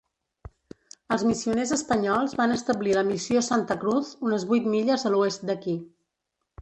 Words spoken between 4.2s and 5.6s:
unes vuit milles a l'oest